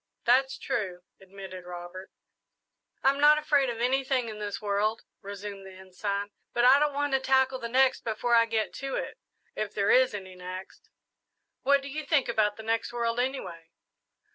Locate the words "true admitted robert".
0.57-2.09